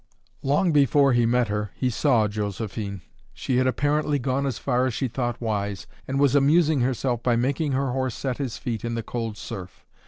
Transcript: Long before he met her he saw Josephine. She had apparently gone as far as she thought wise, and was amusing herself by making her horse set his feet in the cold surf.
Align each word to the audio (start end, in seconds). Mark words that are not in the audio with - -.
Long 0.41 0.71
before 0.71 1.13
he 1.13 1.27
met 1.27 1.47
her 1.49 1.69
he 1.75 1.91
saw 1.91 2.27
Josephine. 2.27 3.01
She 3.35 3.57
had 3.57 3.67
apparently 3.67 4.17
gone 4.17 4.47
as 4.47 4.57
far 4.57 4.87
as 4.87 4.95
she 4.95 5.07
thought 5.07 5.39
wise, 5.39 5.85
and 6.07 6.19
was 6.19 6.33
amusing 6.33 6.79
herself 6.81 7.21
by 7.21 7.35
making 7.35 7.73
her 7.73 7.91
horse 7.91 8.15
set 8.15 8.39
his 8.39 8.57
feet 8.57 8.83
in 8.83 8.95
the 8.95 9.03
cold 9.03 9.37
surf. 9.37 9.85